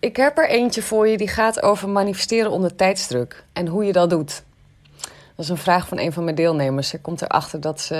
Ik 0.00 0.16
heb 0.16 0.38
er 0.38 0.48
eentje 0.48 0.82
voor 0.82 1.08
je 1.08 1.16
die 1.16 1.28
gaat 1.28 1.62
over 1.62 1.88
manifesteren 1.88 2.50
onder 2.50 2.76
tijdsdruk 2.76 3.44
en 3.52 3.66
hoe 3.66 3.84
je 3.84 3.92
dat 3.92 4.10
doet. 4.10 4.42
Dat 5.00 5.44
is 5.44 5.48
een 5.48 5.56
vraag 5.56 5.88
van 5.88 5.98
een 5.98 6.12
van 6.12 6.24
mijn 6.24 6.36
deelnemers. 6.36 6.88
Ze 6.88 7.00
komt 7.00 7.22
erachter 7.22 7.60
dat 7.60 7.80
ze 7.80 7.94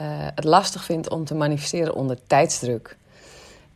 uh, 0.00 0.06
het 0.34 0.44
lastig 0.44 0.84
vindt 0.84 1.08
om 1.08 1.24
te 1.24 1.34
manifesteren 1.34 1.94
onder 1.94 2.18
tijdsdruk. 2.26 2.96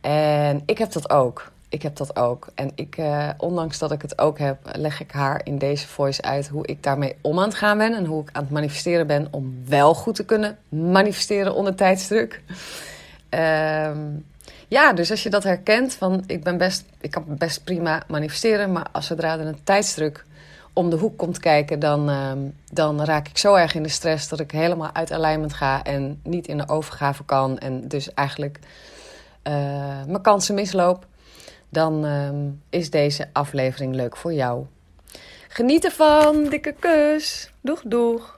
En 0.01 0.63
ik 0.65 0.77
heb 0.77 0.91
dat 0.91 1.09
ook. 1.09 1.51
Ik 1.69 1.81
heb 1.81 1.95
dat 1.95 2.15
ook. 2.15 2.47
En 2.55 2.71
ik, 2.75 2.97
uh, 2.97 3.29
ondanks 3.37 3.79
dat 3.79 3.91
ik 3.91 4.01
het 4.01 4.19
ook 4.19 4.39
heb, 4.39 4.57
leg 4.73 4.99
ik 4.99 5.11
haar 5.11 5.41
in 5.43 5.57
deze 5.57 5.87
voice 5.87 6.21
uit 6.21 6.47
hoe 6.47 6.67
ik 6.67 6.83
daarmee 6.83 7.15
om 7.21 7.39
aan 7.39 7.47
het 7.47 7.55
gaan 7.55 7.77
ben. 7.77 7.95
En 7.95 8.05
hoe 8.05 8.21
ik 8.21 8.29
aan 8.31 8.43
het 8.43 8.51
manifesteren 8.51 9.07
ben 9.07 9.27
om 9.31 9.63
wel 9.65 9.93
goed 9.93 10.15
te 10.15 10.25
kunnen 10.25 10.57
manifesteren 10.69 11.53
onder 11.53 11.75
tijdsdruk. 11.75 12.41
Ehm 13.29 13.97
ja, 14.67 14.93
dus 14.93 15.11
als 15.11 15.23
je 15.23 15.29
dat 15.29 15.43
herkent, 15.43 15.93
van 15.93 16.23
ik, 16.25 16.43
ben 16.43 16.57
best, 16.57 16.85
ik 17.01 17.11
kan 17.11 17.25
best 17.27 17.63
prima 17.63 18.03
manifesteren, 18.07 18.71
maar 18.71 18.87
als 18.91 19.07
zodra 19.07 19.39
er 19.39 19.45
een 19.45 19.63
tijdsdruk 19.63 20.25
om 20.73 20.89
de 20.89 20.95
hoek 20.95 21.17
komt 21.17 21.39
kijken, 21.39 21.79
dan, 21.79 22.09
uh, 22.09 22.31
dan 22.71 23.03
raak 23.03 23.27
ik 23.27 23.37
zo 23.37 23.55
erg 23.55 23.75
in 23.75 23.83
de 23.83 23.89
stress 23.89 24.29
dat 24.29 24.39
ik 24.39 24.51
helemaal 24.51 24.93
uit 24.93 25.11
alignment 25.11 25.53
ga 25.53 25.83
en 25.83 26.19
niet 26.23 26.47
in 26.47 26.57
de 26.57 26.67
overgave 26.67 27.23
kan 27.25 27.57
en 27.57 27.87
dus 27.87 28.13
eigenlijk 28.13 28.59
uh, 29.43 29.53
mijn 30.07 30.21
kansen 30.21 30.55
misloop. 30.55 31.05
Dan 31.69 32.05
uh, 32.05 32.29
is 32.69 32.89
deze 32.89 33.27
aflevering 33.33 33.95
leuk 33.95 34.17
voor 34.17 34.33
jou. 34.33 34.65
Geniet 35.47 35.85
ervan, 35.85 36.43
dikke 36.43 36.75
kus. 36.79 37.51
Doeg, 37.61 37.81
doeg. 37.85 38.37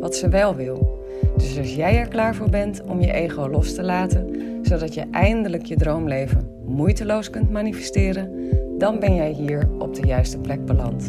wat 0.00 0.16
ze 0.16 0.28
wel 0.28 0.54
wil. 0.54 1.04
Dus 1.36 1.58
als 1.58 1.74
jij 1.74 1.98
er 1.98 2.08
klaar 2.08 2.34
voor 2.34 2.50
bent 2.50 2.82
om 2.82 3.00
je 3.00 3.12
ego 3.12 3.48
los 3.48 3.74
te 3.74 3.82
laten, 3.82 4.38
zodat 4.62 4.94
je 4.94 5.06
eindelijk 5.10 5.64
je 5.64 5.76
droomleven 5.76 6.48
moeiteloos 6.64 7.30
kunt 7.30 7.50
manifesteren, 7.50 8.48
dan 8.78 8.98
ben 8.98 9.14
jij 9.14 9.30
hier 9.30 9.68
op 9.78 9.94
de 9.94 10.06
juiste 10.06 10.38
plek 10.38 10.64
beland. 10.64 11.08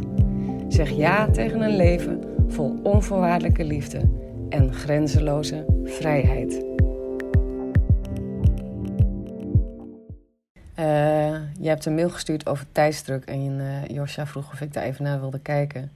Zeg 0.68 0.90
ja 0.90 1.30
tegen 1.30 1.62
een 1.62 1.76
leven 1.76 2.24
vol 2.48 2.80
onvoorwaardelijke 2.84 3.64
liefde 3.64 4.02
en 4.50 4.74
grenzeloze 4.74 5.66
vrijheid. 5.84 6.70
Uh, 10.80 10.86
je 11.60 11.68
hebt 11.68 11.86
een 11.86 11.96
mail 11.96 12.10
gestuurd 12.10 12.48
over 12.48 12.66
tijdsdruk 12.72 13.26
en 13.26 13.60
uh, 13.60 13.86
Josja 13.88 14.28
vroeg 14.28 14.52
of 14.54 14.62
ik 14.62 14.74
daar 14.74 14.84
even 14.84 15.04
naar 15.04 15.20
wilde 15.20 15.40
kijken 15.40 15.92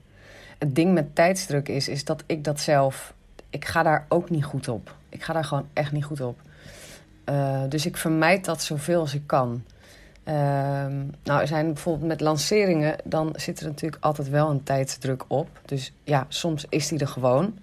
het 0.58 0.74
ding 0.74 0.94
met 0.94 1.14
tijdsdruk 1.14 1.68
is, 1.68 1.88
is 1.88 2.04
dat 2.04 2.22
ik 2.26 2.44
dat 2.44 2.60
zelf. 2.60 3.14
Ik 3.50 3.64
ga 3.64 3.82
daar 3.82 4.06
ook 4.08 4.30
niet 4.30 4.44
goed 4.44 4.68
op. 4.68 4.94
Ik 5.08 5.22
ga 5.22 5.32
daar 5.32 5.44
gewoon 5.44 5.68
echt 5.72 5.92
niet 5.92 6.04
goed 6.04 6.20
op. 6.20 6.40
Uh, 7.30 7.62
dus 7.68 7.86
ik 7.86 7.96
vermijd 7.96 8.44
dat 8.44 8.62
zoveel 8.62 9.00
als 9.00 9.14
ik 9.14 9.26
kan. 9.26 9.64
Uh, 10.28 10.34
nou, 11.22 11.40
er 11.40 11.46
zijn 11.46 11.66
bijvoorbeeld 11.72 12.08
met 12.08 12.20
lanceringen, 12.20 12.96
dan 13.04 13.32
zit 13.36 13.60
er 13.60 13.66
natuurlijk 13.66 14.04
altijd 14.04 14.28
wel 14.28 14.50
een 14.50 14.62
tijdsdruk 14.62 15.24
op. 15.28 15.48
Dus 15.64 15.92
ja, 16.04 16.26
soms 16.28 16.66
is 16.68 16.88
die 16.88 16.98
er 16.98 17.08
gewoon. 17.08 17.58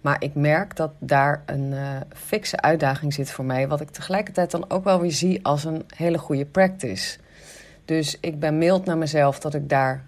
Maar 0.00 0.22
ik 0.22 0.34
merk 0.34 0.76
dat 0.76 0.92
daar 0.98 1.42
een 1.46 1.72
uh, 1.72 1.96
fikse 2.14 2.60
uitdaging 2.60 3.14
zit 3.14 3.30
voor 3.30 3.44
mij. 3.44 3.68
Wat 3.68 3.80
ik 3.80 3.90
tegelijkertijd 3.90 4.50
dan 4.50 4.70
ook 4.70 4.84
wel 4.84 5.00
weer 5.00 5.12
zie 5.12 5.44
als 5.44 5.64
een 5.64 5.84
hele 5.96 6.18
goede 6.18 6.44
practice. 6.44 7.18
Dus 7.84 8.16
ik 8.20 8.40
ben 8.40 8.58
mild 8.58 8.84
naar 8.84 8.98
mezelf 8.98 9.38
dat 9.38 9.54
ik 9.54 9.68
daar 9.68 10.04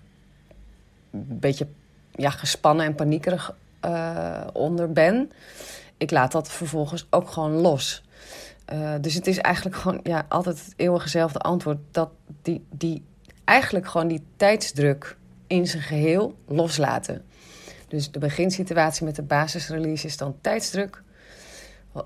een 1.10 1.26
beetje 1.28 1.66
ja, 2.12 2.30
gespannen 2.30 2.86
en 2.86 2.94
paniekerig 2.94 3.54
uh, 3.84 4.40
onder 4.52 4.92
ben. 4.92 5.30
Ik 5.96 6.10
laat 6.10 6.32
dat 6.32 6.50
vervolgens 6.50 7.06
ook 7.10 7.30
gewoon 7.30 7.52
los. 7.52 8.02
Uh, 8.72 8.94
dus 9.00 9.14
het 9.14 9.26
is 9.26 9.38
eigenlijk 9.38 9.76
gewoon 9.76 10.00
ja, 10.02 10.26
altijd 10.28 10.64
het 10.64 10.74
eeuwige 10.76 11.28
antwoord. 11.38 11.78
Dat 11.90 12.10
die, 12.42 12.66
die 12.70 13.04
eigenlijk 13.44 13.88
gewoon 13.88 14.08
die 14.08 14.24
tijdsdruk 14.36 15.16
in 15.46 15.66
zijn 15.66 15.82
geheel 15.82 16.34
loslaten. 16.46 17.24
Dus 17.88 18.10
de 18.10 18.18
beginsituatie 18.18 19.04
met 19.04 19.16
de 19.16 19.22
basisrelease 19.22 20.06
is 20.06 20.16
dan 20.16 20.36
tijdsdruk. 20.40 21.02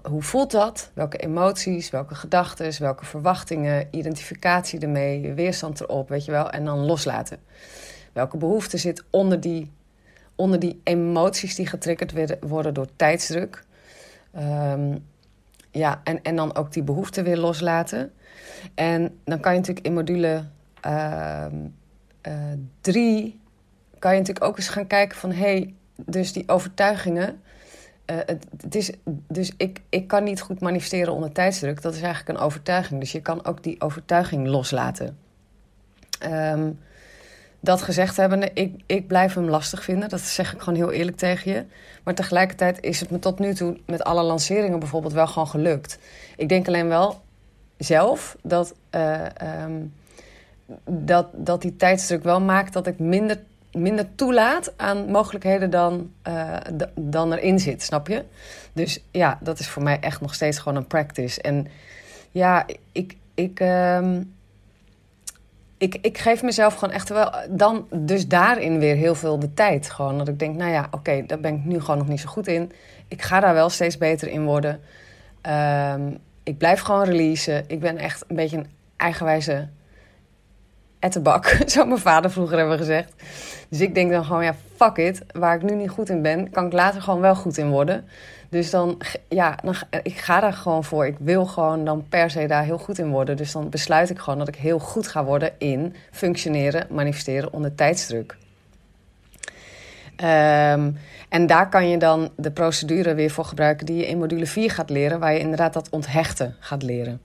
Hoe 0.03 0.23
voelt 0.23 0.51
dat? 0.51 0.91
Welke 0.95 1.17
emoties, 1.17 1.91
welke 1.91 2.15
gedachten, 2.15 2.83
welke 2.83 3.05
verwachtingen, 3.05 3.89
identificatie 3.91 4.81
ermee, 4.81 5.33
weerstand 5.33 5.81
erop, 5.81 6.09
weet 6.09 6.25
je 6.25 6.31
wel. 6.31 6.51
En 6.51 6.65
dan 6.65 6.79
loslaten. 6.79 7.39
Welke 8.13 8.37
behoefte 8.37 8.77
zit 8.77 9.05
onder 9.11 9.41
die 9.41 9.71
onder 10.37 10.59
die 10.59 10.81
emoties 10.85 11.55
die 11.55 11.67
getriggerd 11.67 12.37
worden 12.41 12.75
door 12.75 12.89
tijdsdruk. 12.97 13.65
Um, 14.37 15.05
ja, 15.71 16.01
en, 16.05 16.23
en 16.23 16.37
dan 16.37 16.57
ook 16.57 16.73
die 16.73 16.83
behoefte 16.83 17.23
weer 17.23 17.37
loslaten. 17.37 18.13
En 18.75 19.19
dan 19.25 19.41
kan 19.41 19.53
je 19.53 19.59
natuurlijk 19.59 19.87
in 19.87 19.95
module 19.95 20.45
3 22.81 23.19
uh, 23.19 23.25
uh, 23.25 23.33
kan 23.99 24.13
je 24.13 24.19
natuurlijk 24.19 24.45
ook 24.45 24.57
eens 24.57 24.69
gaan 24.69 24.87
kijken 24.87 25.19
van 25.19 25.33
hé, 25.33 25.37
hey, 25.37 25.75
dus 26.05 26.33
die 26.33 26.49
overtuigingen. 26.49 27.41
Het, 28.05 28.47
het, 28.61 28.75
is, 28.75 28.91
dus 29.29 29.53
ik, 29.57 29.81
ik 29.89 30.09
kan 30.09 30.25
niet 30.25 30.41
goed 30.41 30.61
manifesteren 30.61 31.13
onder 31.13 31.33
tijdsdruk. 31.33 31.83
Dat 31.83 31.95
is 31.95 32.03
eigenlijk 32.03 32.39
een 32.39 32.45
overtuiging. 32.45 33.01
Dus 33.01 33.13
je 33.13 33.21
kan 33.21 33.45
ook 33.45 33.63
die 33.63 33.81
overtuiging 33.81 34.47
loslaten. 34.47 35.19
Um, 36.25 36.79
dat 37.67 37.83
gezegd 37.83 38.17
hebbende, 38.17 38.51
ik, 38.55 38.83
ik 38.87 39.07
blijf 39.07 39.35
hem 39.35 39.49
lastig 39.49 39.85
vinden. 39.85 40.09
Dat 40.09 40.21
zeg 40.21 40.53
ik 40.53 40.61
gewoon 40.61 40.79
heel 40.79 40.93
eerlijk 40.93 41.17
tegen 41.17 41.53
je. 41.53 41.65
Maar 42.03 42.15
tegelijkertijd 42.15 42.79
is 42.81 43.01
het 43.01 43.11
me 43.11 43.19
tot 43.19 43.39
nu 43.39 43.55
toe 43.55 43.79
met 43.87 44.05
alle 44.05 44.23
lanceringen 44.23 44.79
bijvoorbeeld 44.79 45.13
wel 45.13 45.27
gewoon 45.27 45.49
gelukt. 45.49 45.99
Ik 46.37 46.49
denk 46.49 46.67
alleen 46.67 46.89
wel 46.89 47.21
zelf 47.79 48.37
dat, 48.43 48.75
uh, 48.95 49.25
um, 49.65 49.95
dat, 50.85 51.27
dat 51.33 51.63
die 51.63 51.77
tijdsdruk 51.77 52.23
wel 52.23 52.41
maakt 52.41 52.73
dat 52.73 52.87
ik 52.87 52.99
minder, 52.99 53.39
minder 53.73 54.15
toelaat 54.15 54.73
aan 54.77 55.11
mogelijkheden 55.11 55.71
dan, 55.71 56.11
uh, 56.29 56.57
dan 56.95 57.33
erin 57.33 57.59
zit, 57.59 57.83
snap 57.83 58.09
je? 58.09 58.25
Dus 58.73 59.05
ja, 59.11 59.39
dat 59.41 59.59
is 59.59 59.69
voor 59.69 59.83
mij 59.83 60.01
echt 60.01 60.21
nog 60.21 60.35
steeds 60.35 60.59
gewoon 60.59 60.77
een 60.77 60.87
practice. 60.87 61.43
En 61.43 61.67
ja, 62.31 62.67
ik. 62.93 63.17
ik 63.35 63.61
um, 63.61 64.35
ik, 65.79 65.99
ik 66.01 66.19
geef 66.19 66.43
mezelf 66.43 66.75
gewoon 66.75 66.95
echt 66.95 67.09
wel 67.09 67.33
dan 67.51 67.87
dus 67.91 68.29
daarin 68.29 68.79
weer 68.79 68.95
heel 68.95 69.15
veel 69.15 69.39
de 69.39 69.55
tijd. 69.55 69.91
Gewoon 69.91 70.19
dat 70.19 70.29
ik 70.29 70.39
denk, 70.39 70.57
nou 70.57 70.71
ja, 70.71 70.89
oké, 70.91 71.25
daar 71.27 71.41
ben 71.41 71.55
ik 71.55 71.65
nu 71.65 71.81
gewoon 71.81 71.99
nog 71.99 72.09
niet 72.09 72.21
zo 72.21 72.29
goed 72.29 72.47
in. 72.47 72.73
Ik 73.09 73.23
ga 73.23 73.41
daar 73.41 73.55
wel 73.55 73.69
steeds 73.69 73.99
beter 73.99 74.29
in 74.29 74.45
worden. 74.45 74.81
Um, 75.93 76.19
ik 76.43 76.59
blijf 76.59 76.81
gewoon 76.81 77.05
releasen. 77.05 77.65
Ik 77.67 77.81
ben 77.81 77.99
echt 77.99 78.25
een 78.29 78.37
beetje 78.37 78.57
een 78.57 78.71
eigenwijze 78.97 79.69
ettenbak, 80.99 81.59
zou 81.67 81.89
mijn 81.89 82.01
vader 82.01 82.31
vroeger 82.31 82.59
hebben 82.59 82.79
gezegd. 82.79 83.13
Dus 83.69 83.81
ik 83.81 83.95
denk 83.95 84.11
dan 84.11 84.25
gewoon, 84.25 84.45
ja, 84.45 84.55
fuck 84.77 84.97
it. 84.97 85.23
Waar 85.33 85.57
ik 85.57 85.63
nu 85.63 85.75
niet 85.75 85.91
goed 85.91 86.09
in 86.09 86.23
ben, 86.23 86.51
kan 86.51 86.67
ik 86.67 86.73
later 86.73 87.03
gewoon 87.03 87.21
wel 87.21 87.35
goed 87.35 87.59
in 87.59 87.69
worden. 87.69 88.09
Dus 88.57 88.71
dan, 88.71 89.01
ja, 89.29 89.59
dan, 89.63 89.75
ik 90.03 90.17
ga 90.17 90.41
daar 90.41 90.53
gewoon 90.53 90.85
voor. 90.85 91.07
Ik 91.07 91.17
wil 91.19 91.47
gewoon 91.47 91.85
dan 91.85 92.09
per 92.09 92.31
se 92.31 92.47
daar 92.47 92.65
heel 92.65 92.79
goed 92.79 92.99
in 92.99 93.11
worden. 93.11 93.37
Dus 93.37 93.53
dan 93.53 93.69
besluit 93.69 94.11
ik 94.11 94.19
gewoon 94.19 94.39
dat 94.39 94.49
ik 94.49 94.55
heel 94.57 94.79
goed 94.79 95.09
ga 95.09 95.25
worden 95.25 95.53
in 95.59 95.95
functioneren, 96.11 96.87
manifesteren 96.91 97.53
onder 97.53 97.75
tijdsdruk. 97.75 98.37
Um, 100.21 100.99
en 101.29 101.47
daar 101.47 101.69
kan 101.69 101.89
je 101.89 101.99
dan 101.99 102.31
de 102.37 102.51
procedure 102.51 103.15
weer 103.15 103.31
voor 103.31 103.45
gebruiken 103.45 103.87
die 103.87 103.97
je 103.97 104.07
in 104.07 104.19
module 104.19 104.47
4 104.47 104.71
gaat 104.71 104.91
leren, 104.91 105.21
waar 105.21 105.33
je 105.33 105.39
inderdaad 105.39 105.73
dat 105.73 105.91
onthechten 105.91 106.57
gaat 106.61 106.83
leren. 106.83 107.21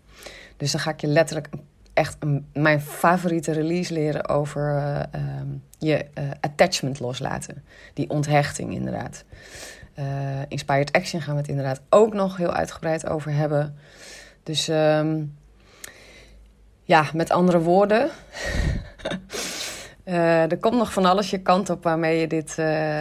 Dus 0.57 0.71
dan 0.71 0.81
ga 0.81 0.91
ik 0.91 1.01
je 1.01 1.07
letterlijk 1.07 1.49
echt 1.93 2.17
mijn 2.53 2.81
favoriete 2.81 3.51
release 3.51 3.93
leren 3.93 4.29
over 4.29 4.75
uh, 4.75 5.21
je 5.77 6.05
uh, 6.17 6.23
attachment 6.41 6.99
loslaten. 6.99 7.63
Die 7.93 8.09
onthechting 8.09 8.73
inderdaad. 8.73 9.23
Uh, 10.01 10.41
Inspired 10.47 10.91
Action 10.91 11.21
gaan 11.21 11.33
we 11.33 11.39
het 11.39 11.49
inderdaad 11.49 11.81
ook 11.89 12.13
nog 12.13 12.37
heel 12.37 12.53
uitgebreid 12.53 13.07
over 13.07 13.33
hebben. 13.33 13.75
Dus 14.43 14.67
um, 14.67 15.37
ja, 16.83 17.05
met 17.13 17.31
andere 17.31 17.59
woorden. 17.59 18.09
Uh, 20.05 20.41
er 20.51 20.57
komt 20.57 20.77
nog 20.77 20.93
van 20.93 21.05
alles 21.05 21.29
je 21.29 21.41
kant 21.41 21.69
op 21.69 21.83
waarmee 21.83 22.19
je 22.19 22.27
dit 22.27 22.55
uh, 22.59 22.99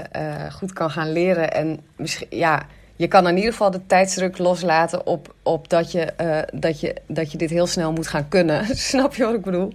goed 0.53 0.73
kan 0.73 0.91
gaan 0.91 1.13
leren. 1.13 1.53
En 1.53 1.81
misschien, 1.97 2.27
ja, 2.31 2.63
je 2.97 3.09
kan 3.09 3.29
in 3.29 3.37
ieder 3.37 3.53
geval 3.53 3.71
de 3.71 3.87
tijdsdruk 3.87 4.39
loslaten 4.39 5.07
op, 5.07 5.35
op 5.43 5.69
dat, 5.69 5.93
je, 5.93 6.13
dat, 6.53 6.81
je, 6.81 6.97
dat 7.07 7.33
je 7.33 7.39
dit 7.39 7.51
heel 7.51 7.67
snel 7.67 7.93
moet 7.93 8.09
gaan 8.09 8.29
kunnen. 8.29 8.77
Snap 8.91 9.15
je 9.15 9.25
wat 9.25 9.35
ik 9.35 9.43
bedoel? 9.43 9.73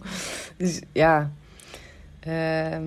Dus 0.58 0.82
ja. 0.92 1.32
Ehm, 2.20 2.84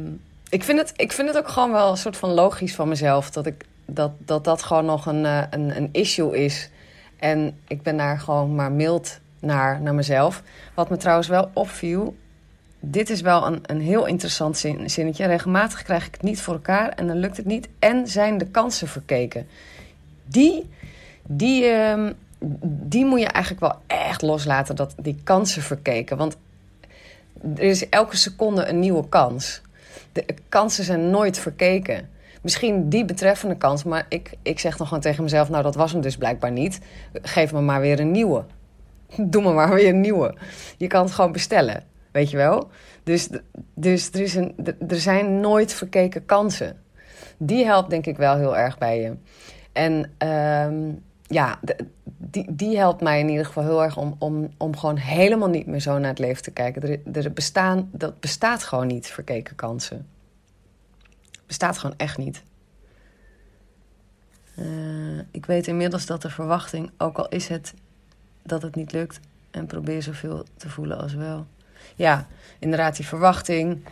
ik, 0.49 0.65
vind 0.65 0.79
het, 0.79 0.93
ik 0.97 1.13
vind 1.13 1.29
het 1.29 1.39
ook 1.39 1.49
gewoon 1.49 1.73
wel 1.73 1.91
een 1.91 1.97
soort 1.97 2.17
van 2.17 2.31
logisch 2.31 2.75
van 2.75 2.89
mezelf 2.89 3.31
dat 3.31 3.47
ik, 3.47 3.65
dat, 3.91 4.13
dat, 4.19 4.45
dat 4.45 4.63
gewoon 4.63 4.85
nog 4.85 5.07
een, 5.07 5.25
een, 5.25 5.77
een 5.77 5.89
issue 5.93 6.45
is. 6.45 6.71
En 7.17 7.59
ik 7.69 7.83
ben 7.83 7.97
daar 7.97 8.21
gewoon 8.21 8.55
maar 8.55 8.73
mild 8.73 9.19
naar, 9.41 9.81
naar 9.81 9.95
mezelf. 9.95 10.43
Wat 10.75 10.91
me 10.91 10.97
trouwens 10.97 11.29
wel 11.29 11.51
opviel 11.53 12.15
dit 12.81 13.11
is 13.11 13.21
wel 13.21 13.47
een, 13.47 13.61
een 13.63 13.81
heel 13.81 14.07
interessant 14.07 14.59
zin, 14.59 14.91
zinnetje. 14.91 15.27
Regelmatig 15.27 15.83
krijg 15.83 16.07
ik 16.07 16.13
het 16.13 16.23
niet 16.23 16.41
voor 16.41 16.55
elkaar 16.55 16.89
en 16.89 17.07
dan 17.07 17.17
lukt 17.17 17.37
het 17.37 17.47
niet. 17.47 17.69
En 17.79 18.09
zijn 18.09 18.39
de 18.39 18.47
kansen 18.47 18.89
verkeken. 18.89 19.47
Die, 20.25 20.71
die, 21.27 21.65
uh, 21.65 22.11
die 22.63 23.05
moet 23.05 23.21
je 23.21 23.27
eigenlijk 23.27 23.65
wel 23.65 23.83
echt 23.87 24.23
loslaten, 24.23 24.77
dat, 24.77 24.95
die 24.97 25.21
kansen 25.25 25.63
verkeken. 25.63 26.17
Want 26.17 26.37
er 27.57 27.63
is 27.63 27.89
elke 27.89 28.17
seconde 28.17 28.67
een 28.67 28.79
nieuwe 28.79 29.09
kans. 29.09 29.61
De 30.13 30.25
kansen 30.49 30.85
zijn 30.85 31.11
nooit 31.11 31.39
verkeken. 31.39 32.09
Misschien 32.43 32.89
die 32.89 33.05
betreffende 33.05 33.57
kans, 33.57 33.85
maar 33.85 34.07
ik, 34.09 34.33
ik 34.43 34.59
zeg 34.59 34.77
dan 34.77 34.87
gewoon 34.87 35.03
tegen 35.03 35.23
mezelf: 35.23 35.49
Nou, 35.49 35.63
dat 35.63 35.75
was 35.75 35.93
hem 35.93 36.01
dus 36.01 36.17
blijkbaar 36.17 36.53
niet. 36.53 36.81
Geef 37.13 37.53
me 37.53 37.61
maar 37.61 37.81
weer 37.81 38.01
een 38.01 38.11
nieuwe. 38.11 38.45
Doe 39.17 39.43
me 39.43 39.53
maar 39.53 39.75
weer 39.75 39.89
een 39.89 40.01
nieuwe. 40.01 40.35
Je 40.77 40.87
kan 40.87 41.03
het 41.03 41.13
gewoon 41.13 41.33
bestellen. 41.33 41.85
Weet 42.13 42.31
je 42.31 42.37
wel? 42.37 42.71
Dus, 43.03 43.29
dus 43.75 44.11
er, 44.35 44.53
er 44.89 45.01
zijn 45.01 45.41
nooit 45.41 45.73
verkeken 45.73 46.25
kansen. 46.25 46.77
Die 47.37 47.65
helpt 47.65 47.91
denk 47.91 48.07
ik 48.07 48.17
wel 48.17 48.37
heel 48.37 48.57
erg 48.57 48.79
bij 48.79 49.01
je. 49.01 49.17
En 49.73 50.11
um, 50.29 51.03
ja, 51.23 51.59
die, 52.17 52.55
die 52.55 52.79
helpt 52.79 53.03
mij 53.03 53.21
in 53.21 53.29
ieder 53.29 53.47
geval 53.47 53.63
heel 53.63 53.83
erg 53.83 53.97
om, 53.97 54.17
om, 54.19 54.49
om 54.57 54.77
gewoon 54.77 54.97
helemaal 54.97 55.49
niet 55.49 55.67
meer 55.67 55.81
zo 55.81 55.99
naar 55.99 56.11
het 56.11 56.19
leven 56.19 56.43
te 56.43 56.51
kijken. 56.51 56.83
Er, 56.83 57.25
er 57.25 57.33
bestaan, 57.33 57.89
dat 57.93 58.21
bestaat 58.21 58.63
gewoon 58.63 58.87
niet, 58.87 59.07
verkeken 59.07 59.55
kansen. 59.55 60.07
Bestaat 61.49 61.79
gewoon 61.79 61.99
echt 61.99 62.19
niet. 62.19 62.43
Uh, 64.59 65.19
ik 65.31 65.47
weet 65.47 65.67
inmiddels 65.67 66.07
dat 66.07 66.23
de 66.23 66.31
verwachting, 66.31 66.91
ook 66.99 67.19
al 67.19 67.29
is 67.29 67.49
het 67.49 67.75
dat 68.43 68.63
het 68.63 68.75
niet 68.75 68.93
lukt, 68.93 69.21
en 69.51 69.67
probeer 69.67 70.03
zoveel 70.03 70.45
te 70.57 70.69
voelen 70.69 70.99
als 70.99 71.15
wel 71.15 71.47
ja, 71.99 72.27
inderdaad, 72.59 72.97
die 72.97 73.07
verwachting. 73.07 73.85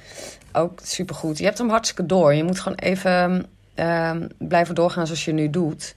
Ook 0.52 0.80
supergoed. 0.82 1.38
Je 1.38 1.44
hebt 1.44 1.58
hem 1.58 1.68
hartstikke 1.68 2.06
door. 2.06 2.34
Je 2.34 2.44
moet 2.44 2.60
gewoon 2.60 2.78
even 2.78 3.46
um, 3.74 4.28
blijven 4.38 4.74
doorgaan 4.74 5.06
zoals 5.06 5.24
je 5.24 5.32
nu 5.32 5.50
doet. 5.50 5.94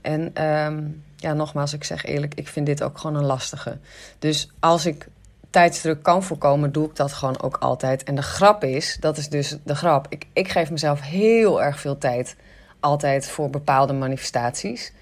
En 0.00 0.44
um, 0.44 1.02
ja, 1.16 1.32
nogmaals, 1.32 1.72
ik 1.72 1.84
zeg 1.84 2.04
eerlijk, 2.04 2.34
ik 2.34 2.48
vind 2.48 2.66
dit 2.66 2.82
ook 2.82 2.98
gewoon 2.98 3.16
een 3.16 3.24
lastige. 3.24 3.78
Dus 4.18 4.50
als 4.58 4.86
ik 4.86 5.06
tijdsdruk 5.52 6.02
kan 6.02 6.22
voorkomen, 6.22 6.72
doe 6.72 6.86
ik 6.86 6.96
dat 6.96 7.12
gewoon 7.12 7.42
ook 7.42 7.56
altijd. 7.56 8.04
En 8.04 8.14
de 8.14 8.22
grap 8.22 8.64
is, 8.64 8.96
dat 9.00 9.16
is 9.16 9.28
dus 9.28 9.56
de 9.64 9.74
grap. 9.74 10.06
Ik, 10.08 10.26
ik 10.32 10.48
geef 10.48 10.70
mezelf 10.70 11.00
heel 11.00 11.62
erg 11.62 11.80
veel 11.80 11.98
tijd 11.98 12.36
altijd 12.80 13.28
voor 13.28 13.50
bepaalde 13.50 13.92
manifestaties. 13.92 14.92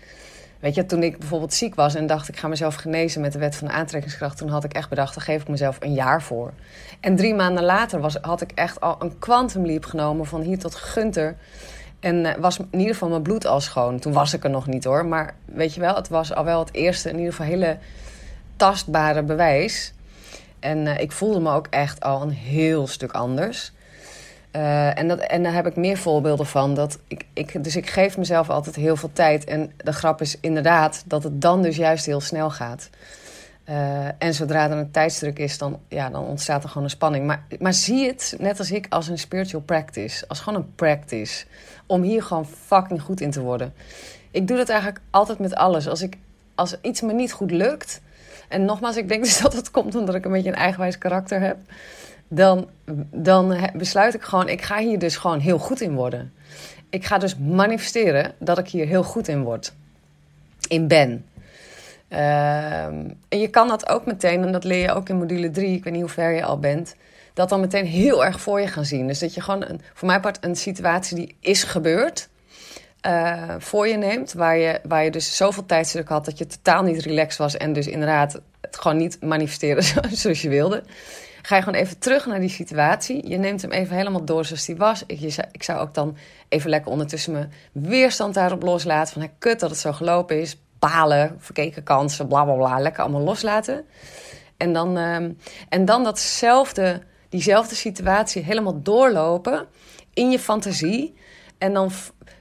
Weet 0.61 0.75
je, 0.75 0.87
toen 0.87 1.02
ik 1.02 1.19
bijvoorbeeld 1.19 1.55
ziek 1.55 1.75
was 1.75 1.94
en 1.94 2.06
dacht 2.06 2.29
ik 2.29 2.37
ga 2.37 2.49
mezelf 2.49 2.75
genezen 2.75 3.20
met 3.20 3.32
de 3.32 3.38
wet 3.38 3.56
van 3.56 3.67
de 3.67 3.73
aantrekkingskracht, 3.73 4.37
toen 4.37 4.49
had 4.49 4.64
ik 4.64 4.73
echt 4.73 4.88
bedacht, 4.88 5.14
daar 5.14 5.25
geef 5.25 5.43
ik 5.43 5.49
mezelf 5.49 5.76
een 5.81 5.94
jaar 5.94 6.23
voor. 6.23 6.53
En 7.00 7.17
drie 7.17 7.35
maanden 7.35 7.64
later 7.64 8.00
was, 8.00 8.17
had 8.20 8.41
ik 8.41 8.53
echt 8.55 8.81
al 8.81 8.96
een 8.99 9.19
quantum 9.19 9.67
leap 9.67 9.85
genomen 9.85 10.26
van 10.26 10.41
hier 10.41 10.58
tot 10.58 10.75
Gunter. 10.75 11.37
En 12.00 12.25
uh, 12.25 12.35
was 12.35 12.58
in 12.58 12.69
ieder 12.70 12.93
geval 12.93 13.08
mijn 13.08 13.23
bloed 13.23 13.46
al 13.46 13.61
schoon. 13.61 13.99
Toen 13.99 14.12
was 14.12 14.35
ik 14.35 14.44
er 14.44 14.50
nog 14.50 14.67
niet 14.67 14.85
hoor. 14.85 15.06
Maar 15.06 15.35
weet 15.44 15.75
je 15.75 15.81
wel, 15.81 15.94
het 15.94 16.08
was 16.08 16.35
al 16.35 16.44
wel 16.44 16.58
het 16.58 16.75
eerste, 16.75 17.08
in 17.08 17.17
ieder 17.17 17.32
geval 17.32 17.46
hele 17.46 17.79
tastbare 18.56 19.23
bewijs. 19.23 19.93
En 20.60 20.86
uh, 20.86 21.00
ik 21.00 21.12
voelde 21.12 21.40
me 21.40 21.52
ook 21.52 21.66
echt 21.66 22.00
al 22.00 22.22
een 22.22 22.30
heel 22.30 22.86
stuk 22.86 23.12
anders. 23.12 23.72
Uh, 24.56 24.98
en, 24.98 25.08
dat, 25.08 25.18
en 25.18 25.42
daar 25.42 25.54
heb 25.54 25.66
ik 25.66 25.76
meer 25.76 25.98
voorbeelden 25.98 26.46
van. 26.46 26.74
Dat 26.74 26.98
ik, 27.08 27.24
ik, 27.32 27.64
dus 27.64 27.76
ik 27.76 27.90
geef 27.90 28.18
mezelf 28.18 28.50
altijd 28.50 28.76
heel 28.76 28.96
veel 28.96 29.10
tijd. 29.12 29.44
En 29.44 29.72
de 29.76 29.92
grap 29.92 30.20
is 30.20 30.40
inderdaad 30.40 31.02
dat 31.06 31.22
het 31.22 31.40
dan 31.40 31.62
dus 31.62 31.76
juist 31.76 32.06
heel 32.06 32.20
snel 32.20 32.50
gaat. 32.50 32.90
Uh, 33.68 34.06
en 34.18 34.34
zodra 34.34 34.70
er 34.70 34.76
een 34.76 34.90
tijdsdruk 34.90 35.38
is, 35.38 35.58
dan, 35.58 35.80
ja, 35.88 36.10
dan 36.10 36.24
ontstaat 36.24 36.62
er 36.62 36.68
gewoon 36.68 36.84
een 36.84 36.90
spanning. 36.90 37.26
Maar, 37.26 37.44
maar 37.58 37.74
zie 37.74 38.06
het, 38.06 38.34
net 38.38 38.58
als 38.58 38.70
ik, 38.70 38.86
als 38.88 39.08
een 39.08 39.18
spiritual 39.18 39.62
practice. 39.62 40.28
Als 40.28 40.40
gewoon 40.40 40.58
een 40.58 40.74
practice. 40.74 41.44
Om 41.86 42.02
hier 42.02 42.22
gewoon 42.22 42.46
fucking 42.46 43.02
goed 43.02 43.20
in 43.20 43.30
te 43.30 43.40
worden. 43.40 43.74
Ik 44.30 44.48
doe 44.48 44.56
dat 44.56 44.68
eigenlijk 44.68 45.00
altijd 45.10 45.38
met 45.38 45.54
alles. 45.54 45.88
Als, 45.88 46.02
ik, 46.02 46.16
als 46.54 46.76
iets 46.80 47.00
me 47.00 47.12
niet 47.12 47.32
goed 47.32 47.50
lukt... 47.50 48.00
En 48.50 48.64
nogmaals, 48.64 48.97
ik 48.97 49.08
denk 49.08 49.25
dus 49.25 49.41
dat 49.41 49.52
het 49.52 49.70
komt 49.70 49.94
omdat 49.94 50.14
ik 50.14 50.25
een 50.25 50.32
beetje 50.32 50.49
een 50.49 50.55
eigenwijs 50.55 50.99
karakter 50.99 51.41
heb 51.41 51.56
dan, 52.32 52.69
dan 53.10 53.70
besluit 53.74 54.15
ik 54.15 54.22
gewoon, 54.22 54.48
ik 54.48 54.63
ga 54.63 54.79
hier 54.79 54.98
dus 54.98 55.17
gewoon 55.17 55.39
heel 55.39 55.58
goed 55.58 55.81
in 55.81 55.94
worden. 55.94 56.32
Ik 56.91 57.05
ga 57.05 57.19
dus 57.19 57.36
manifesteren 57.36 58.32
dat 58.39 58.58
ik 58.58 58.69
hier 58.69 58.86
heel 58.86 59.03
goed 59.03 59.29
in 59.29 59.43
word. 59.43 59.72
In 60.69 60.89
ben. 60.89 61.24
Ehm, 62.08 63.10
en 63.29 63.39
je 63.39 63.48
kan 63.48 63.69
dat 63.69 63.89
ook 63.89 64.06
meteen, 64.06 64.43
en 64.43 64.53
dat 64.53 64.65
leer 64.65 64.82
je 64.82 64.93
ook 64.93 65.08
in 65.08 65.19
module 65.19 65.51
3, 65.51 65.77
ik 65.77 65.84
weet 65.84 65.93
niet 65.93 66.03
hoe 66.03 66.10
ver 66.10 66.31
je 66.31 66.44
al 66.44 66.58
bent, 66.58 66.96
dat 67.34 67.48
dan 67.48 67.60
meteen 67.60 67.86
heel 67.86 68.24
erg 68.24 68.41
voor 68.41 68.60
je 68.60 68.67
gaan 68.67 68.84
zien. 68.84 69.06
Dus 69.06 69.19
dat 69.19 69.34
je 69.34 69.41
gewoon, 69.41 69.65
een, 69.69 69.81
voor 69.94 70.08
mij 70.08 70.20
part, 70.20 70.44
een 70.44 70.56
situatie 70.56 71.17
die 71.17 71.36
is 71.41 71.63
gebeurd, 71.63 72.29
uh, 73.06 73.54
voor 73.58 73.88
je 73.88 73.96
neemt, 73.96 74.32
waar 74.32 74.56
je, 74.56 74.80
waar 74.82 75.04
je 75.04 75.10
dus 75.10 75.36
zoveel 75.36 75.66
tijdsdruk 75.66 76.08
had 76.08 76.24
dat 76.24 76.38
je 76.38 76.46
totaal 76.46 76.82
niet 76.82 77.02
relaxed 77.02 77.38
was 77.38 77.56
en 77.56 77.72
dus 77.72 77.86
inderdaad 77.86 78.40
het 78.60 78.76
gewoon 78.76 78.96
niet 78.96 79.19
manifesteren 79.20 79.82
zoals 80.16 80.42
je 80.42 80.48
wilde. 80.48 80.82
Ga 81.42 81.56
je 81.56 81.62
gewoon 81.62 81.80
even 81.80 81.98
terug 81.98 82.26
naar 82.26 82.40
die 82.40 82.48
situatie. 82.48 83.28
Je 83.28 83.36
neemt 83.36 83.62
hem 83.62 83.70
even 83.70 83.96
helemaal 83.96 84.24
door 84.24 84.44
zoals 84.44 84.64
die 84.64 84.76
was. 84.76 85.02
Ik, 85.06 85.20
ik 85.52 85.62
zou 85.62 85.78
ook 85.80 85.94
dan 85.94 86.16
even 86.48 86.70
lekker 86.70 86.90
ondertussen 86.90 87.32
mijn 87.32 87.52
weerstand 87.72 88.34
daarop 88.34 88.62
loslaten. 88.62 89.12
Van 89.12 89.22
hey, 89.22 89.32
kut 89.38 89.60
dat 89.60 89.70
het 89.70 89.78
zo 89.78 89.92
gelopen 89.92 90.40
is. 90.40 90.56
Balen, 90.78 91.36
verkeken 91.38 91.82
kansen, 91.82 92.28
bla 92.28 92.44
bla 92.44 92.54
bla. 92.54 92.78
Lekker 92.78 93.02
allemaal 93.02 93.20
loslaten. 93.20 93.84
En 94.56 94.72
dan, 94.72 94.96
um, 94.96 95.38
en 95.69 95.84
dan 95.84 96.04
datzelfde, 96.04 97.02
diezelfde 97.28 97.74
situatie 97.74 98.42
helemaal 98.42 98.82
doorlopen 98.82 99.66
in 100.14 100.30
je 100.30 100.38
fantasie. 100.38 101.14
En 101.58 101.72
dan 101.72 101.90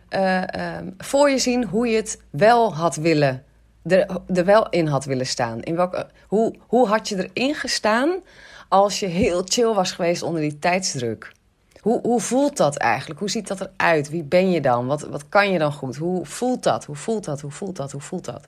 uh, 0.10 0.38
uh, 0.38 0.78
voor 0.98 1.30
je 1.30 1.38
zien 1.38 1.66
hoe 1.66 1.88
je 1.88 1.96
het 1.96 2.22
wel 2.30 2.76
had 2.76 2.96
willen. 2.96 3.44
Er, 3.84 4.46
wel 4.46 4.70
in 4.70 4.88
had 4.88 5.06
willen 5.06 5.26
staan. 5.26 5.62
In 5.62 5.76
welke, 5.76 6.08
hoe, 6.28 6.56
hoe 6.68 6.88
had 6.88 7.10
je 7.10 7.30
erin 7.34 7.56
gestaan 7.56 8.20
als 8.68 9.00
je 9.00 9.06
heel 9.06 9.42
chill 9.46 9.74
was 9.74 9.92
geweest 9.92 10.22
onder 10.22 10.42
die 10.42 10.60
tijdsdruk? 10.60 11.32
Hoe, 11.80 12.02
hoe 12.02 12.22
voelt 12.22 12.58
dat 12.58 12.78
eigenlijk? 12.78 13.20
Hoe 13.20 13.30
ziet 13.30 13.48
dat 13.48 13.62
eruit? 13.62 14.10
Wie 14.10 14.24
ben 14.24 14.52
je 14.52 14.62
dan? 14.62 14.88
Wat, 14.88 15.02
wat 15.02 15.30
kan 15.30 15.52
je 15.52 15.60
dan 15.60 15.72
goed? 15.72 15.96
Hoe 15.96 16.26
voelt 16.26 16.64
dat? 16.64 16.86
Hoe 16.86 16.96
voelt 16.96 17.26
dat? 17.26 17.42
Hoe 17.42 17.52
voelt 17.52 17.76
dat? 17.76 17.92
Hoe 17.92 18.02
voelt 18.02 18.26
dat? 18.26 18.46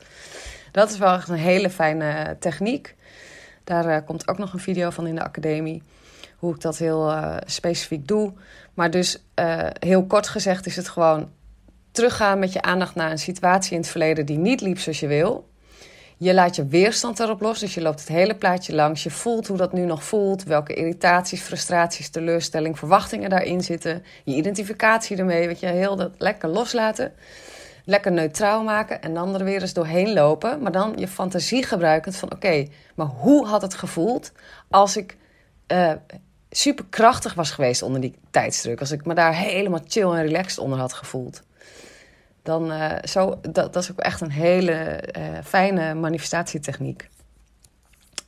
Dat 0.72 0.90
is 0.90 0.98
wel 0.98 1.14
echt 1.14 1.30
een 1.30 1.36
hele 1.36 1.70
fijne 1.70 2.38
techniek. 2.40 2.96
Daar 3.64 3.90
uh, 3.90 3.98
komt 4.06 4.28
ook 4.28 4.38
nog 4.38 4.54
een 4.54 4.60
video 4.60 4.90
van 4.90 5.08
in 5.08 5.16
de 5.16 5.24
academie. 5.24 5.84
Hoe 6.38 6.56
ik 6.56 6.62
dat 6.62 6.78
heel 6.78 7.14
specifiek 7.46 8.08
doe. 8.08 8.34
Maar 8.74 8.92
dus 8.92 9.24
heel 9.80 10.06
kort 10.06 10.28
gezegd 10.28 10.66
is 10.66 10.76
het 10.76 10.90
gewoon 10.90 11.30
teruggaan 11.92 12.40
met 12.40 12.54
je 12.54 12.62
aandacht 12.62 12.96
naar 12.96 13.12
een 13.12 13.20
situatie 13.20 13.72
in 13.72 13.80
het 13.80 13.90
verleden 13.90 14.26
die 14.26 14.38
niet 14.38 14.62
liep 14.62 14.80
zoals 14.80 15.00
je 15.00 15.08
wil. 15.08 15.50
Je 16.18 16.34
laat 16.34 16.56
je 16.56 16.66
weerstand 16.66 17.20
erop 17.20 17.42
los, 17.42 17.60
dus 17.60 17.74
je 17.74 17.82
loopt 17.82 18.00
het 18.00 18.08
hele 18.08 18.36
plaatje 18.36 18.76
langs. 18.76 19.04
Je 19.04 19.12
voelt 19.12 19.48
hoe 19.48 19.58
dat 19.58 19.74
nu 19.74 19.86
nog 19.86 20.04
voelt, 20.04 20.44
welke 20.44 20.74
irritaties, 20.74 21.42
frustraties, 21.42 22.10
teleurstelling, 22.10 22.78
verwachtingen 22.78 23.30
daarin 23.30 23.62
zitten. 23.62 24.04
Je 24.24 24.36
identificatie 24.36 25.18
ermee, 25.18 25.48
weet 25.48 25.60
je, 25.60 25.66
heel 25.66 25.96
dat 25.96 26.12
lekker 26.18 26.50
loslaten. 26.50 27.14
Lekker 27.86 28.12
neutraal 28.12 28.64
maken 28.64 29.02
en 29.02 29.14
dan 29.14 29.36
er 29.36 29.44
weer 29.44 29.62
eens 29.62 29.74
doorheen 29.74 30.14
lopen. 30.14 30.62
Maar 30.62 30.72
dan 30.72 30.94
je 30.96 31.08
fantasie 31.08 31.64
gebruikend 31.64 32.16
van 32.16 32.32
oké, 32.32 32.68
maar 32.96 33.08
hoe 33.08 33.48
had 33.48 33.62
het 33.62 33.74
gevoeld 33.74 34.32
als 34.70 34.98
ik 34.98 35.18
uh, 35.68 35.92
super 36.50 36.86
krachtig 36.90 37.34
was 37.34 37.52
geweest 37.52 37.82
onder 37.82 38.02
die 38.02 38.16
tijdsdruk? 38.32 38.80
Als 38.80 38.92
ik 38.92 39.06
me 39.06 39.14
daar 39.14 39.36
helemaal 39.36 39.82
chill 39.88 40.12
en 40.12 40.24
relaxed 40.24 40.60
onder 40.60 40.80
had 40.80 40.94
gevoeld 40.94 41.42
dan 42.44 42.72
uh, 42.72 42.96
zo, 43.04 43.40
dat, 43.42 43.74
dat 43.74 43.84
is 43.84 43.92
ook 43.92 44.00
echt 44.00 44.22
een 44.22 44.32
hele 44.32 45.04
uh, 45.18 45.24
fijne 45.44 45.94
manifestatietechniek. 45.94 47.10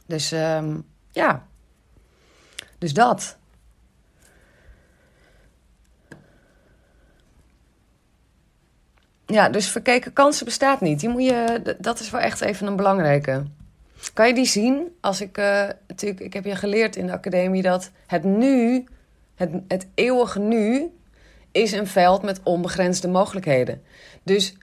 Dus 0.06 0.32
um, 0.32 0.86
ja, 1.12 1.44
dus 2.78 2.94
dat. 2.94 3.38
Ja, 9.26 9.50
dus 9.50 9.68
verkeken 9.70 10.14
kansen 10.14 10.46
bestaat 10.46 10.82
niet. 10.82 11.00
Die 11.00 11.10
moet 11.10 11.24
je, 11.24 11.76
dat 11.80 12.00
is 12.00 12.10
wel 12.10 12.22
echt 12.22 12.42
even 12.42 12.68
een 12.68 12.76
belangrijke. 12.76 13.44
Kan 14.14 14.28
je 14.28 14.34
die 14.34 14.46
zien? 14.46 14.96
Als 15.02 15.22
ik, 15.22 15.38
uh, 15.38 15.70
natuurlijk, 15.88 16.22
ik 16.22 16.34
heb 16.34 16.46
je 16.46 16.56
geleerd 16.56 16.96
in 16.96 17.06
de 17.06 17.14
academie 17.14 17.62
dat 17.62 17.92
het 18.08 18.24
nu, 18.24 18.86
het, 19.36 19.52
het 19.68 19.88
eeuwige 19.94 20.40
nu, 20.40 20.92
is 21.54 21.72
een 21.72 21.88
veld 21.88 22.22
met 22.22 22.40
onbegrensde 22.44 23.08
mogelijkheden. 23.08 23.84
Dus 24.24 24.54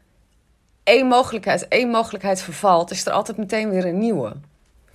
één 0.83 1.07
mogelijkheid, 1.07 1.69
één 1.69 1.89
mogelijkheid 1.89 2.43
vervalt, 2.43 2.91
is 2.91 3.07
er 3.07 3.13
altijd 3.13 3.37
meteen 3.37 3.71
weer 3.71 3.87
een 3.87 3.99
nieuwe. 3.99 4.37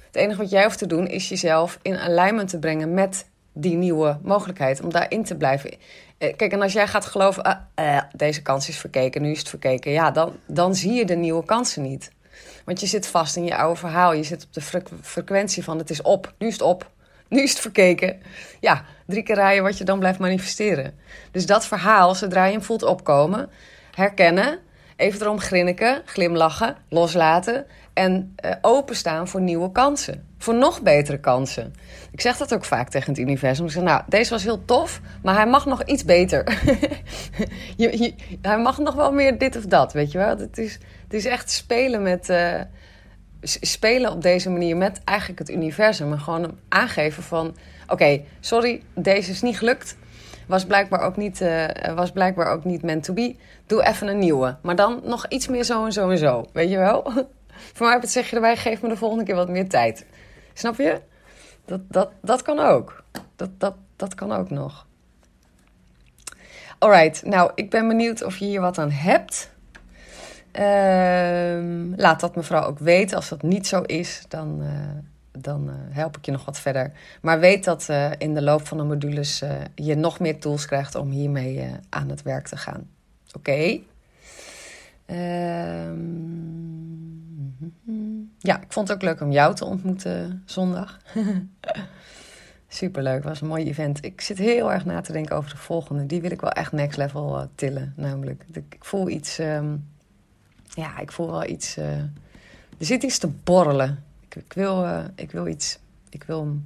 Het 0.06 0.16
enige 0.16 0.42
wat 0.42 0.50
jij 0.50 0.64
hoeft 0.64 0.78
te 0.78 0.88
doen 0.88 1.08
is 1.08 1.30
jezelf 1.30 1.80
in 1.82 1.98
alignment 1.98 2.50
te 2.50 2.60
brengen 2.60 2.94
met 2.94 3.25
die 3.54 3.75
nieuwe 3.75 4.20
mogelijkheid. 4.22 4.82
Om 4.82 4.92
daarin 4.92 5.24
te 5.24 5.36
blijven. 5.36 5.72
Eh, 6.18 6.36
kijk, 6.36 6.52
en 6.52 6.62
als 6.62 6.74
jij 6.74 6.88
gaat 6.88 7.06
geloven, 7.06 7.44
ah, 7.44 7.58
eh, 7.75 8.04
deze 8.16 8.42
kans 8.42 8.70
is 8.70 8.78
verkeken, 8.78 9.22
nu 9.22 9.32
is 9.32 9.40
het 9.40 9.50
verkeken. 9.50 9.92
Ja, 9.92 10.12
dan, 10.12 10.36
dan 10.46 10.75
zie 10.75 10.94
je 10.94 11.06
de 11.06 11.16
nieuwe 11.16 11.46
kansen 11.46 11.82
niet. 11.82 12.12
Want 12.66 12.80
je 12.80 12.88
zit 12.88 13.08
vast 13.08 13.36
in 13.36 13.46
je 13.46 13.58
oude 13.58 13.80
verhaal. 13.80 14.14
Je 14.14 14.24
zit 14.24 14.44
op 14.44 14.54
de 14.54 14.62
frequentie 15.02 15.64
van 15.64 15.78
het 15.78 15.90
is 15.90 16.02
op, 16.02 16.34
nu 16.38 16.48
is 16.48 16.54
het 16.54 16.62
op. 16.62 16.92
Nu 17.30 17.42
is 17.42 17.50
het 17.50 17.60
verkeken. 17.60 18.22
Ja, 18.60 18.86
drie 19.06 19.24
keer 19.24 19.36
rijden 19.36 19.64
wat 19.64 19.78
je 19.78 19.84
dan 19.84 20.00
blijft 20.00 20.20
manifesteren. 20.20 20.94
Dus 21.32 21.46
dat 21.46 21.66
verhaal, 21.66 22.16
zodra 22.16 22.46
je 22.46 22.52
hem 22.52 22.64
voelt 22.64 22.84
opkomen, 22.84 23.50
herkennen, 23.96 24.60
even 24.96 25.22
erom 25.22 25.40
grinniken, 25.40 26.02
glimlachen, 26.06 26.76
loslaten 26.90 27.66
en 27.94 28.36
uh, 28.46 28.52
openstaan 28.62 29.28
voor 29.28 29.42
nieuwe 29.42 29.72
kansen. 29.72 30.28
Voor 30.38 30.56
nog 30.56 30.82
betere 30.82 31.20
kansen. 31.20 31.74
Ik 32.12 32.22
zeg 32.22 32.38
dat 32.38 32.54
ook 32.54 32.66
vaak 32.66 32.90
tegen 32.90 33.10
het 33.10 33.22
universum. 33.22 33.66
Ik 33.66 33.72
zeg, 33.72 33.84
nou, 33.84 34.02
deze 34.08 34.30
was 34.30 34.44
heel 34.44 34.66
tof, 34.66 35.02
maar 35.24 35.36
hij 35.36 35.48
mag 35.48 35.66
nog 35.66 35.84
iets 35.84 36.06
beter. 36.06 36.62
je, 37.78 38.14
hij 38.42 38.58
mag 38.58 38.78
nog 38.78 38.96
wel 38.96 39.12
meer 39.12 39.38
dit 39.38 39.56
of 39.56 39.66
dat, 39.66 39.94
weet 39.94 40.12
je 40.12 40.18
wel. 40.18 40.38
Het 40.38 40.58
is, 40.58 40.74
het 41.04 41.14
is 41.14 41.26
echt 41.26 41.52
spelen 41.52 42.02
met... 42.02 42.30
Uh, 42.30 42.62
spelen 43.42 44.12
op 44.12 44.22
deze 44.22 44.50
manier 44.50 44.78
met 44.78 45.02
eigenlijk 45.04 45.40
het 45.40 45.50
universum. 45.50 46.12
En 46.12 46.20
gewoon 46.20 46.58
aangeven 46.70 47.24
van... 47.24 47.56
Oké, 47.88 48.22
sorry, 48.39 48.84
deze 48.94 49.32
is 49.32 49.42
niet 49.42 49.58
gelukt. 49.58 49.98
Was 50.48 50.65
blijkbaar, 50.65 51.01
ook 51.01 51.18
niet, 51.18 51.42
uh, 51.42 51.65
was 51.96 52.12
blijkbaar 52.12 52.51
ook 52.51 52.63
niet 52.63 52.84
meant 52.84 53.04
to 53.04 53.13
be. 53.13 53.36
Doe 53.65 53.86
even 53.86 54.08
een 54.08 54.20
nieuwe. 54.20 54.58
Maar 54.62 54.75
dan 54.75 55.01
nog 55.04 55.27
iets 55.27 55.48
meer 55.48 55.63
zo 55.63 55.86
en 55.86 55.92
zo 55.92 56.10
en 56.10 56.18
zo. 56.18 56.46
Weet 56.54 56.70
je 56.70 56.77
wel? 56.77 57.12
Voor 57.75 57.88
mij 57.88 58.08
zeg 58.08 58.30
je 58.30 58.36
erbij, 58.36 58.58
geef 58.58 58.82
me 58.82 58.89
de 58.89 58.98
volgende 58.98 59.24
keer 59.24 59.36
wat 59.36 59.50
meer 59.50 59.70
tijd. 59.70 60.06
Snap 60.54 60.77
je? 60.77 61.01
Dat, 61.65 61.80
dat, 61.88 62.10
dat 62.22 62.42
kan 62.42 62.60
ook. 62.60 63.04
Dat, 63.36 63.50
dat, 63.58 63.75
dat 63.96 64.15
kan 64.15 64.32
ook 64.32 64.50
nog. 64.50 64.86
Alright, 66.80 67.25
nou, 67.25 67.51
ik 67.56 67.70
ben 67.70 67.88
benieuwd 67.88 68.24
of 68.24 68.38
je 68.38 68.46
hier 68.46 68.62
wat 68.62 68.77
aan 68.77 68.92
hebt. 68.92 69.50
Ehm, 70.51 71.94
laat 71.96 72.20
dat 72.20 72.36
mevrouw 72.36 72.63
ook 72.63 72.80
weten. 72.80 73.15
Als 73.15 73.30
dat 73.30 73.42
niet 73.42 73.68
zo 73.68 73.82
is, 73.82 74.24
dan, 74.27 74.62
uh, 74.62 74.70
dan 75.38 75.70
uh, 75.70 75.75
help 75.89 76.18
ik 76.18 76.25
je 76.25 76.32
nog 76.32 76.46
wat 76.46 76.60
verder. 76.60 76.92
Maar 77.22 77.39
weet 77.39 77.63
dat 77.63 77.88
uh, 77.89 78.12
in 78.18 78.34
de 78.34 78.42
loop 78.42 78.68
van 78.68 78.77
de 78.77 78.84
modules 78.84 79.44
je 79.75 79.96
nog 79.96 80.20
meer 80.20 80.39
tools 80.39 80.65
krijgt 80.65 80.96
om 80.96 81.10
hiermee 81.10 81.70
aan 81.89 82.10
het 82.10 82.22
werk 82.22 82.48
te 82.48 82.58
gaan. 82.58 82.89
Oké? 83.34 83.80
Ehm, 85.06 85.96
ja, 88.39 88.62
ik 88.62 88.72
vond 88.72 88.88
het 88.88 88.98
ook 88.98 89.04
leuk 89.04 89.22
om 89.22 89.32
jou 89.32 89.56
te 89.56 89.65
ontmoeten 89.65 90.44
zondag. 90.46 91.00
Superleuk, 92.68 93.24
was 93.24 93.42
een 93.42 93.48
mooi 93.48 93.65
event. 93.65 94.06
Ik 94.06 94.22
zit 94.22 94.38
heel 94.38 94.72
erg 94.72 94.86
na 94.86 95.01
te 95.01 95.12
denken 95.12 95.36
over 95.36 95.50
de 95.50 95.58
volgende. 95.58 96.06
Die 96.06 96.22
wil 96.22 96.32
ik 96.32 96.42
wel 96.42 96.51
echt 96.51 96.72
next 96.72 96.98
level 96.98 97.50
tillen, 97.56 97.94
namelijk. 97.96 98.46
Ik 98.51 98.86
voel 98.86 99.10
iets... 99.10 99.39
Um, 99.39 99.88
ja, 100.70 101.00
ik 101.00 101.12
voel 101.12 101.32
wel 101.32 101.46
iets. 101.46 101.77
Er 101.77 102.86
zit 102.86 103.04
iets 103.04 103.18
te 103.18 103.27
borrelen. 103.27 104.05
Ik, 104.36 104.54
wil, 104.54 104.84
uh, 104.84 105.06
ik 105.15 105.32
wil 105.32 105.48
iets. 105.48 105.80
Ik 106.10 106.24
wil, 106.24 106.58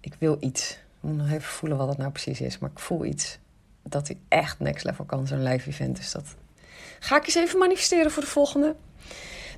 ik 0.00 0.14
wil 0.18 0.36
iets. 0.40 0.70
Ik 0.70 0.78
moet 1.00 1.16
nog 1.16 1.30
even 1.30 1.42
voelen 1.42 1.78
wat 1.78 1.86
dat 1.86 1.98
nou 1.98 2.10
precies 2.10 2.40
is. 2.40 2.58
Maar 2.58 2.70
ik 2.70 2.78
voel 2.78 3.04
iets 3.04 3.38
dat 3.82 4.08
hij 4.08 4.18
echt 4.28 4.60
next 4.60 4.84
level 4.84 5.04
kan, 5.04 5.26
zo'n 5.26 5.42
live 5.42 5.68
event. 5.68 5.96
Dus 5.96 6.12
dat 6.12 6.34
ga 7.00 7.16
ik 7.16 7.24
eens 7.24 7.34
even 7.34 7.58
manifesteren 7.58 8.10
voor 8.10 8.22
de 8.22 8.28
volgende. 8.28 8.76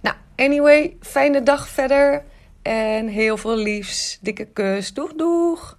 Nou, 0.03 0.17
anyway, 0.37 0.97
fijne 1.01 1.43
dag 1.43 1.69
verder. 1.69 2.25
En 2.63 3.07
heel 3.07 3.37
veel 3.37 3.57
liefs. 3.57 4.19
Dikke 4.21 4.45
kus. 4.45 4.95
Doeg, 4.95 5.13
doeg. 5.13 5.79